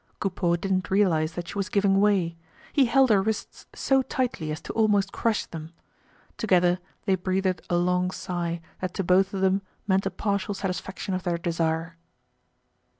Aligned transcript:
Coupeau 0.19 0.55
didn't 0.55 0.89
realize 0.89 1.33
that 1.33 1.47
she 1.47 1.53
was 1.59 1.69
giving 1.69 2.01
way. 2.01 2.35
He 2.73 2.85
held 2.85 3.11
her 3.11 3.21
wrists 3.21 3.67
so 3.75 4.01
tightly 4.01 4.51
as 4.51 4.59
to 4.61 4.73
almost 4.73 5.11
crush 5.11 5.45
them. 5.45 5.73
Together 6.37 6.79
they 7.05 7.13
breathed 7.13 7.61
a 7.69 7.75
long 7.75 8.09
sigh 8.09 8.61
that 8.79 8.95
to 8.95 9.03
both 9.03 9.31
of 9.31 9.41
them 9.41 9.61
meant 9.87 10.07
a 10.07 10.09
partial 10.09 10.55
satisfaction 10.55 11.13
of 11.13 11.21
their 11.21 11.37
desire. 11.37 11.97